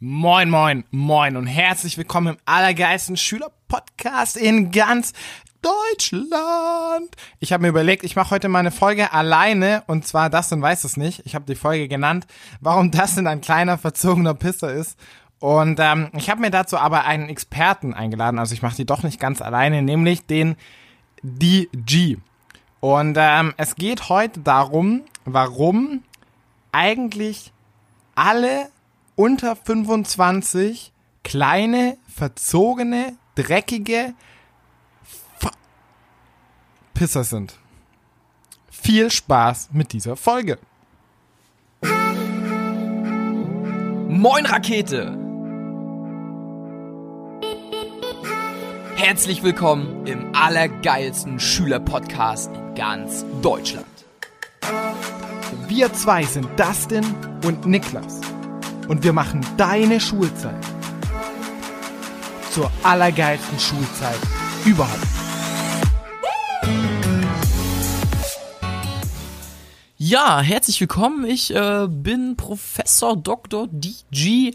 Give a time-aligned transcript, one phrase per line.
[0.00, 5.12] Moin, moin, moin und herzlich willkommen im allergeilsten Schülerpodcast in ganz
[5.60, 7.16] Deutschland.
[7.40, 10.84] Ich habe mir überlegt, ich mache heute mal eine Folge alleine und zwar Dustin weiß
[10.84, 11.26] es nicht.
[11.26, 12.28] Ich habe die Folge genannt,
[12.60, 14.96] warum Dustin ein kleiner verzogener Pisser ist.
[15.40, 19.02] Und ähm, ich habe mir dazu aber einen Experten eingeladen, also ich mache die doch
[19.02, 20.54] nicht ganz alleine, nämlich den
[21.24, 22.18] DG.
[22.78, 26.04] Und ähm, es geht heute darum, warum
[26.70, 27.52] eigentlich
[28.14, 28.68] alle
[29.18, 30.92] unter 25
[31.24, 34.14] kleine, verzogene, dreckige
[35.40, 35.50] F
[36.94, 37.58] Pisser sind.
[38.70, 40.58] Viel Spaß mit dieser Folge.
[44.08, 45.18] Moin Rakete!
[48.94, 53.86] Herzlich willkommen im allergeilsten Schülerpodcast in ganz Deutschland.
[55.66, 57.04] Wir zwei sind Dustin
[57.44, 58.27] und Niklas
[58.88, 60.56] und wir machen deine Schulzeit
[62.50, 64.18] zur allergeilsten Schulzeit
[64.64, 65.06] überhaupt.
[69.98, 71.26] Ja, herzlich willkommen.
[71.26, 73.68] Ich äh, bin Professor Dr.
[73.70, 74.52] DG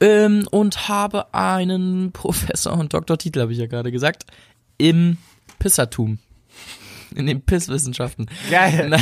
[0.00, 4.26] ähm, und habe einen Professor- und Doktortitel, habe ich ja gerade gesagt,
[4.76, 5.16] im
[5.58, 6.18] Pissertum
[7.14, 8.26] in den Pisswissenschaften.
[8.50, 8.96] Geil.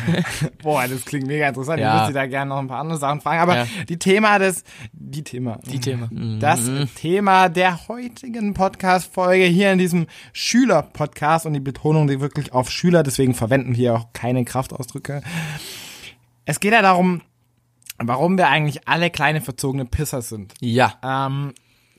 [0.62, 1.80] Boah, das klingt mega interessant.
[1.80, 1.96] Ja.
[1.96, 3.40] Ich würde da gerne noch ein paar andere Sachen fragen.
[3.40, 3.66] Aber ja.
[3.88, 5.58] die Thema des, die Thema.
[5.66, 6.08] Die Thema.
[6.40, 6.88] Das mhm.
[6.94, 13.02] Thema der heutigen Podcast-Folge hier in diesem Schüler-Podcast und die Betonung die wirklich auf Schüler,
[13.02, 15.22] deswegen verwenden wir auch keine Kraftausdrücke.
[16.44, 17.22] Es geht ja darum,
[17.98, 20.54] warum wir eigentlich alle kleine verzogene Pisser sind.
[20.60, 20.94] Ja.
[21.02, 21.54] Ähm,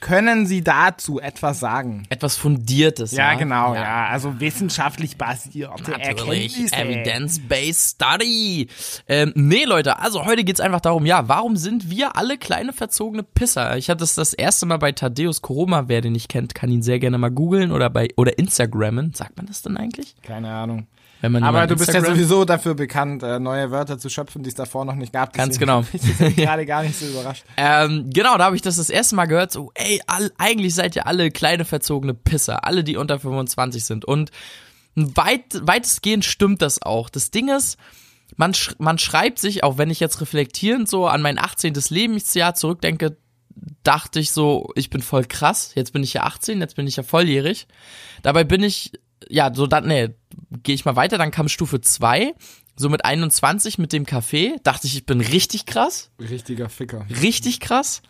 [0.00, 2.04] können Sie dazu etwas sagen?
[2.08, 3.12] Etwas Fundiertes.
[3.12, 3.38] Ja, ja?
[3.38, 3.82] genau, ja.
[3.82, 4.06] ja.
[4.06, 5.86] Also wissenschaftlich basiert.
[5.88, 6.72] Natürlich.
[6.72, 8.68] Evidence-based Study.
[9.08, 13.22] Ähm, nee, Leute, also heute geht's einfach darum, ja, warum sind wir alle kleine verzogene
[13.22, 13.76] Pisser?
[13.76, 15.84] Ich hatte das das erste Mal bei Thaddeus Koroma.
[15.88, 19.12] Wer den nicht kennt, kann ihn sehr gerne mal googeln oder bei oder Instagrammen.
[19.14, 20.14] Sagt man das denn eigentlich?
[20.22, 20.86] Keine Ahnung.
[21.22, 24.84] Aber du bist ja sowieso dafür bekannt, äh, neue Wörter zu schöpfen, die es davor
[24.84, 25.32] noch nicht gab.
[25.32, 25.84] Ganz genau.
[25.92, 27.44] Ich bin gerade gar nicht so überrascht.
[27.56, 29.50] Ähm, genau, da habe ich das das erste Mal gehört.
[29.50, 34.04] So, ey, all, eigentlich seid ihr alle kleine verzogene Pisser, alle, die unter 25 sind.
[34.04, 34.30] Und
[34.94, 37.08] weit, weitestgehend stimmt das auch.
[37.08, 37.78] Das Ding ist,
[38.36, 41.74] man, sch man schreibt sich, auch wenn ich jetzt reflektierend so an mein 18.
[41.90, 43.16] Lebensjahr zurückdenke,
[43.82, 45.72] dachte ich so, ich bin voll krass.
[45.74, 47.66] Jetzt bin ich ja 18, jetzt bin ich ja volljährig.
[48.22, 48.92] Dabei bin ich
[49.28, 50.10] ja, so dann, nee,
[50.62, 52.34] gehe ich mal weiter, dann kam Stufe 2,
[52.76, 56.10] so mit 21 mit dem Kaffee, dachte ich, ich bin richtig krass.
[56.20, 57.06] Richtiger Ficker.
[57.22, 58.02] Richtig krass.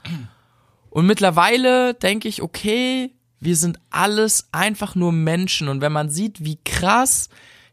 [0.91, 6.45] Und mittlerweile denke ich, okay, wir sind alles einfach nur Menschen und wenn man sieht,
[6.45, 7.29] wie krass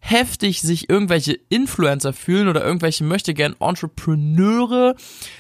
[0.06, 4.96] heftig sich irgendwelche Influencer fühlen oder irgendwelche möchte gern Entrepreneure,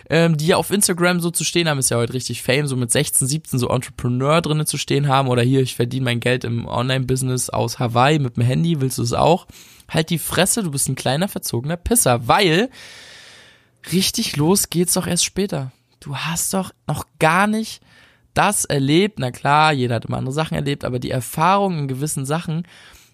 [0.09, 2.78] ähm, die ja auf Instagram so zu stehen haben, ist ja heute richtig Fame, so
[2.78, 6.46] mit 16, 17 so Entrepreneur drinnen zu stehen haben oder hier, ich verdiene mein Geld
[6.46, 9.47] im Online-Business aus Hawaii mit dem Handy, willst du es auch?
[9.90, 12.69] Halt die Fresse, du bist ein kleiner verzogener Pisser, weil
[13.91, 15.73] richtig los geht's doch erst später.
[16.00, 17.81] Du hast doch noch gar nicht
[18.34, 22.25] das erlebt, na klar, jeder hat immer andere Sachen erlebt, aber die Erfahrung in gewissen
[22.25, 22.66] Sachen,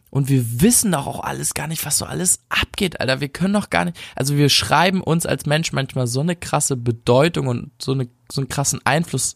[0.10, 3.22] und wir wissen doch auch alles gar nicht, was so alles abgeht, Alter.
[3.22, 6.76] Wir können doch gar nicht, also wir schreiben uns als Mensch manchmal so eine krasse
[6.76, 9.36] Bedeutung und so, eine, so einen krassen Einfluss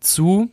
[0.00, 0.50] zu,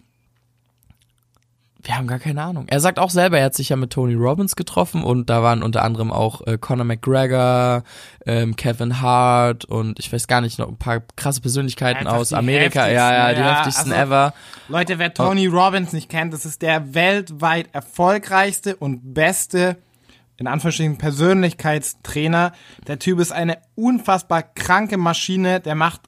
[1.81, 2.65] wir haben gar keine Ahnung.
[2.67, 5.63] Er sagt auch selber, er hat sich ja mit Tony Robbins getroffen und da waren
[5.63, 7.83] unter anderem auch äh, Conor McGregor,
[8.25, 12.33] ähm, Kevin Hart und ich weiß gar nicht noch ein paar krasse Persönlichkeiten Einfach aus
[12.33, 12.89] Amerika.
[12.89, 14.33] Ja, ja, die ja, heftigsten also, ever.
[14.67, 15.53] Leute, wer Tony oh.
[15.53, 19.77] Robbins nicht kennt, das ist der weltweit erfolgreichste und beste
[20.35, 22.53] in Anführungsstrichen Persönlichkeitstrainer.
[22.87, 25.59] Der Typ ist eine unfassbar kranke Maschine.
[25.59, 26.01] Der macht,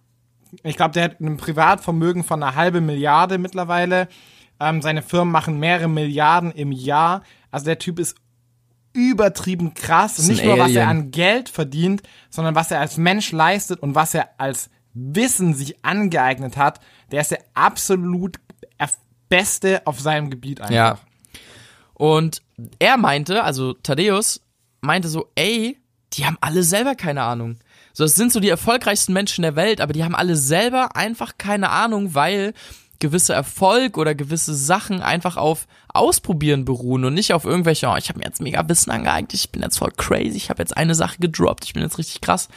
[0.64, 4.08] ich glaube, der hat ein Privatvermögen von einer halben Milliarde mittlerweile
[4.62, 7.24] ähm, seine Firmen machen mehrere Milliarden im Jahr.
[7.50, 8.16] Also der Typ ist
[8.94, 10.20] übertrieben krass.
[10.28, 10.68] Nicht nur, Alien.
[10.68, 14.70] was er an Geld verdient, sondern was er als Mensch leistet und was er als
[14.94, 16.80] Wissen sich angeeignet hat.
[17.12, 18.40] Der ist der absolut
[19.32, 20.76] Beste auf seinem Gebiet einfach.
[20.76, 21.00] Ja.
[21.96, 22.44] Und
[22.78, 24.42] er meinte, also Thaddeus,
[24.82, 25.78] meinte so, ey,
[26.14, 27.58] die haben alle selber keine Ahnung.
[27.94, 31.38] So, es sind so die erfolgreichsten Menschen der Welt, aber die haben alle selber einfach
[31.38, 32.54] keine Ahnung, weil
[33.02, 38.08] gewisse Erfolg oder gewisse Sachen einfach auf Ausprobieren beruhen und nicht auf irgendwelche, oh, ich
[38.08, 40.96] habe mir jetzt mega Wissen angeeignet, ich bin jetzt voll crazy, ich habe jetzt eine
[40.96, 42.48] Sache gedroppt, ich bin jetzt richtig krass.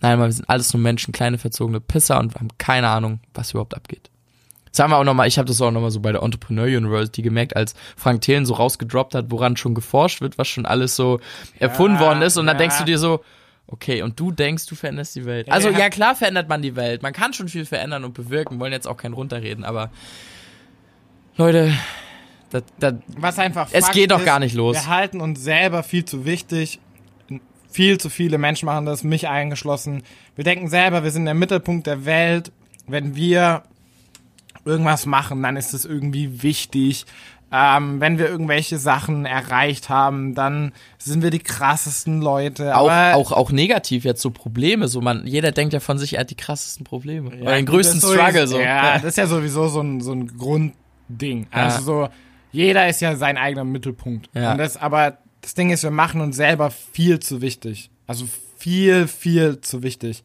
[0.00, 3.74] Nein, wir sind alles nur Menschen, kleine verzogene Pisser und haben keine Ahnung, was überhaupt
[3.74, 4.10] abgeht.
[4.70, 7.22] Das haben wir auch nochmal, ich habe das auch nochmal so bei der Entrepreneur University
[7.22, 11.20] gemerkt, als Frank Thelen so rausgedroppt hat, woran schon geforscht wird, was schon alles so
[11.58, 12.36] erfunden ja, worden ist.
[12.36, 13.20] Und dann denkst du dir so,
[13.66, 15.50] Okay, und du denkst, du veränderst die Welt.
[15.50, 15.78] Also ja.
[15.78, 17.02] ja, klar verändert man die Welt.
[17.02, 19.90] Man kann schon viel verändern und bewirken, wollen jetzt auch keinen runterreden, aber
[21.36, 21.72] Leute,
[22.50, 24.76] das, das, Was einfach Es Fakt geht doch gar nicht los.
[24.76, 26.78] Wir halten uns selber viel zu wichtig.
[27.68, 30.04] Viel zu viele Menschen machen das, mich eingeschlossen.
[30.36, 32.52] Wir denken selber, wir sind der Mittelpunkt der Welt.
[32.86, 33.64] Wenn wir
[34.64, 37.06] irgendwas machen, dann ist es irgendwie wichtig.
[37.56, 42.76] Ähm, wenn wir irgendwelche Sachen erreicht haben, dann sind wir die krassesten Leute.
[42.76, 46.14] auch, Aber auch, auch negativ jetzt so Probleme, so man, jeder denkt ja von sich,
[46.14, 47.32] er hat die krassesten Probleme.
[47.36, 48.60] Ja, Oder den größten ist Struggle sowieso- so.
[48.60, 51.46] Ja, das ist ja sowieso so ein, so ein Grundding.
[51.52, 51.82] Also Ja.
[51.84, 52.08] so,
[52.50, 54.28] jeder ist ja sein eigener Mittelpunkt.
[54.34, 54.52] Ja.
[54.52, 57.90] Und das, aber das Ding ist, wir machen uns selber viel zu wichtig.
[58.08, 58.26] Also
[58.58, 60.24] viel, viel zu wichtig.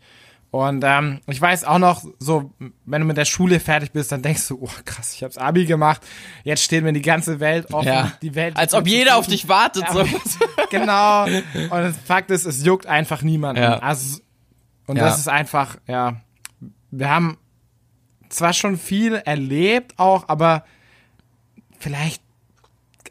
[0.52, 2.52] Und ähm, ich weiß auch noch, so,
[2.86, 5.66] wenn du mit der Schule fertig bist, dann denkst du, oh krass, ich hab's Abi
[5.66, 6.02] gemacht,
[6.44, 7.88] jetzt steht mir die ganze Welt offen.
[7.88, 8.12] Ja.
[8.24, 9.84] Die Welt Als ob jeder auf dich wartet.
[9.84, 10.06] Ja, so.
[10.72, 11.26] genau.
[11.26, 13.62] Und das Fakt ist, es juckt einfach niemanden.
[13.62, 13.78] Ja.
[13.78, 14.22] Also,
[14.88, 15.04] und Ja.
[15.04, 16.20] das ist einfach, ja.
[16.90, 17.38] Wir haben
[18.30, 20.64] zwar schon viel erlebt auch, aber
[21.80, 22.24] vielleicht,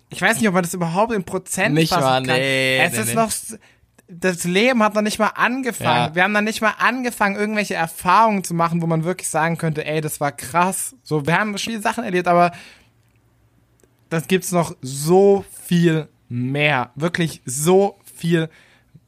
[0.08, 2.36] ich weiß nicht, ob man das überhaupt in Prozent Nicht fassen mal, kann.
[2.36, 3.14] nee, Es nee, ist nee.
[3.14, 3.30] noch,
[4.08, 6.08] das Leben hat noch nicht mal angefangen.
[6.08, 6.14] Ja.
[6.14, 9.84] Wir haben noch nicht mal angefangen, irgendwelche Erfahrungen zu machen, wo man wirklich sagen könnte,
[9.84, 10.96] ey, das war krass.
[11.02, 12.52] So, wir haben schon viele Sachen erlebt, aber
[14.08, 16.90] das gibt's noch so viel mehr.
[16.94, 18.48] Wirklich so viel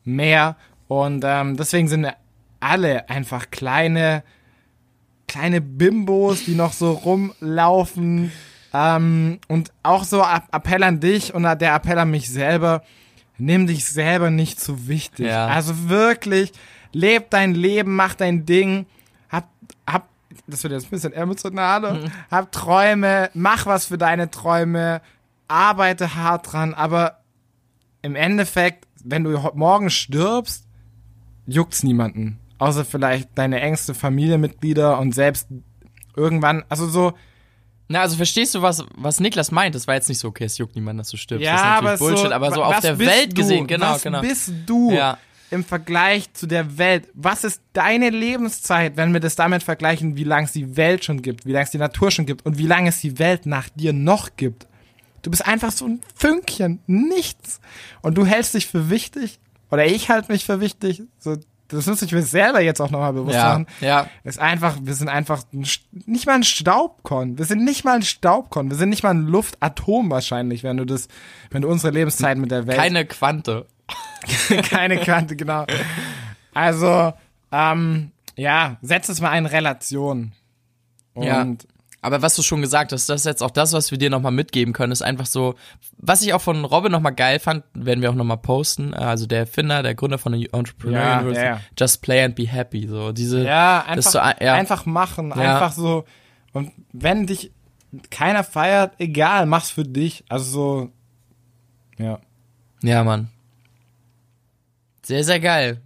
[0.04, 0.56] mehr.
[0.86, 2.16] Und ähm, deswegen sind wir
[2.60, 4.22] alle einfach kleine,
[5.28, 8.32] kleine Bimbos, die noch so rumlaufen.
[8.74, 10.22] Ähm, und auch so
[10.52, 12.82] Appell an dich und der Appell an mich selber.
[13.40, 15.26] Nimm dich selber nicht zu wichtig.
[15.26, 15.46] Ja.
[15.46, 16.52] Also wirklich,
[16.92, 18.86] leb dein Leben, mach dein Ding.
[19.28, 19.48] Hab,
[19.86, 20.08] hab,
[20.46, 22.10] das wird jetzt ein bisschen emotional.
[22.30, 25.00] Hab Träume, mach was für deine Träume,
[25.48, 27.20] arbeite hart dran, aber
[28.02, 30.66] im Endeffekt, wenn du morgen stirbst,
[31.46, 32.38] juckt's niemanden.
[32.58, 35.48] Außer vielleicht deine engste Familienmitglieder und selbst
[36.14, 37.14] irgendwann, also so,
[37.92, 39.74] Na, also verstehst du, was, was Niklas meint?
[39.74, 41.44] Das war jetzt nicht so, okay, es juckt niemand, dass du stirbst.
[41.44, 43.34] ja, das ist aber natürlich Bullshit, so, aber so auf der Welt du?
[43.34, 44.20] gesehen, genau, was genau.
[44.20, 45.18] bist du Ja.
[45.50, 47.08] im Vergleich zu der Welt?
[47.14, 51.20] Was ist deine Lebenszeit, wenn wir das damit vergleichen, wie lange es die Welt schon
[51.20, 53.68] gibt, wie lange es die Natur schon gibt und wie lange es die Welt nach
[53.70, 54.68] dir noch gibt?
[55.22, 57.60] Du bist einfach so ein Fünkchen, nichts.
[58.02, 61.36] Und du hältst dich für wichtig, oder ich halte mich für wichtig, so,
[61.70, 63.66] das muss ich mir selber jetzt auch nochmal bewusst Ja, machen.
[63.80, 64.06] ja.
[64.24, 65.66] ist einfach, wir sind einfach ein,
[66.06, 67.38] nicht mal ein Staubkorn.
[67.38, 68.70] Wir sind nicht mal ein Staubkorn.
[68.70, 71.08] Wir sind nicht mal ein Luftatom wahrscheinlich, wenn du das,
[71.50, 73.66] wenn du unsere Lebenszeit mit der Welt Keine Quante.
[74.68, 75.64] keine Quante, genau.
[76.54, 77.12] Also,
[77.52, 80.32] ähm, ja, setz es mal in Relation.
[81.14, 81.46] Und Ja.
[82.02, 84.32] Aber was du schon gesagt hast, das ist jetzt auch das, was wir dir nochmal
[84.32, 85.54] mitgeben können, ist einfach so,
[85.98, 89.40] was ich auch von Robin nochmal geil fand, werden wir auch nochmal posten, also der
[89.40, 91.60] Erfinder, der Gründer von der Entrepreneur Ja, University, ja, ja.
[91.78, 94.54] just play and be happy, so diese, ja, einfach, ja.
[94.54, 96.04] einfach machen, einfach so.
[96.52, 97.52] Und wenn dich
[98.10, 100.24] keiner feiert, egal, mach's für dich.
[100.28, 100.92] Also so,
[101.98, 102.18] ja.
[102.82, 103.28] Ja, Mann.
[105.02, 105.82] Sehr, sehr geil.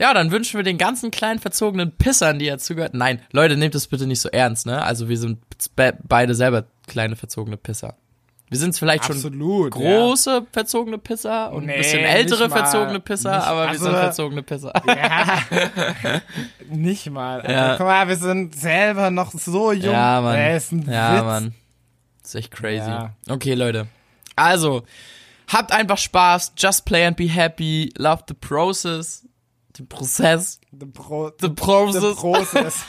[0.00, 2.94] Ja, dann wünschen wir den ganzen kleinen verzogenen Pissern, die ja zugehört.
[2.94, 4.82] Nein, Leute, nehmt das bitte nicht so ernst, ne?
[4.82, 5.38] Also wir sind
[5.76, 7.94] be beide selber kleine verzogene Pisser.
[8.50, 9.72] Wir sind vielleicht schon Absolut.
[9.72, 12.56] große verzogene Pisser und Nee, ein bisschen ältere mal.
[12.58, 14.72] verzogene Pisser, Nicht- aber also- wir sind verzogene Pisser.
[14.86, 15.38] Ja.
[16.68, 17.40] Nicht mal.
[17.40, 17.52] Alter.
[17.52, 17.76] Ja.
[17.76, 19.92] Guck mal, wir sind selber noch so jung.
[19.92, 20.36] Ja, Mann.
[20.36, 21.24] Das ist Ja, Witz.
[21.24, 21.54] Mann.
[22.22, 22.88] Das ist echt crazy.
[22.88, 23.14] Ja.
[23.28, 23.86] Okay, Leute.
[24.36, 24.82] Also,
[25.48, 29.24] habt einfach Spaß, just play and be happy, love the process,
[29.78, 32.84] den Prozess, The, Pro the the process, Process.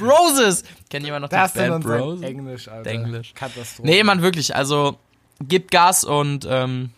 [0.00, 0.64] Roses.
[0.88, 2.20] Kennt jemand noch Das die Band Bros?
[2.22, 2.90] Englisch, Alter.
[2.90, 3.34] Englisch.
[3.34, 3.88] Katastrophe.
[3.88, 4.98] Nee, Mann, wirklich, also,
[5.40, 6.90] gebt Gas und, ähm,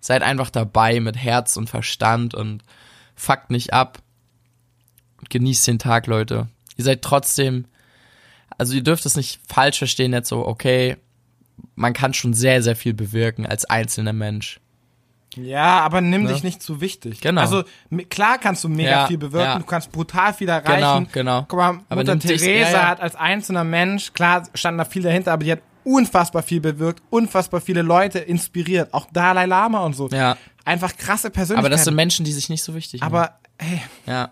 [0.00, 2.62] seid einfach dabei mit Herz und Verstand und
[3.14, 3.98] fuckt nicht ab.
[5.18, 6.48] Und genießt den Tag, Leute.
[6.76, 7.66] Ihr seid trotzdem,
[8.56, 10.96] also ihr dürft es nicht falsch verstehen, jetzt so, okay,
[11.74, 14.60] man kann schon sehr, sehr viel bewirken als einzelner Mensch.
[15.42, 16.32] Ja, aber nimm Ne?
[16.32, 17.20] dich nicht zu wichtig.
[17.20, 17.40] Genau.
[17.40, 17.64] Also
[18.10, 19.58] klar kannst du mega Ja, viel bewirken, ja.
[19.58, 21.08] du kannst brutal viel erreichen.
[21.12, 21.44] Genau, genau.
[21.48, 24.84] Guck mal, Aber Mutter nimm dich- Teresa ja, hat als einzelner Mensch, klar standen da
[24.84, 29.80] viel dahinter, aber die hat unfassbar viel bewirkt, unfassbar viele Leute inspiriert, auch Dalai Lama
[29.80, 30.08] und so.
[30.08, 30.36] Ja.
[30.64, 31.58] Einfach krasse Persönlichkeiten.
[31.66, 33.14] Aber das sind Menschen, die sich nicht so wichtig nehmen.
[33.14, 34.30] aber hey, ja.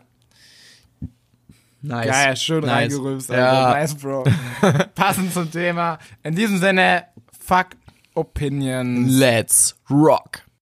[1.82, 2.06] Nice.
[2.10, 2.70] geil, schön Nice.
[2.72, 3.42] reingerülpst, Alter.
[3.42, 3.70] Ja.
[3.70, 4.25] Nice, Bro.
[4.94, 5.98] Passend zum Thema.
[6.25, 7.04] In diesem Sinne,
[7.38, 7.68] fuck
[8.14, 9.12] Opinions.
[9.12, 10.42] Let's rock.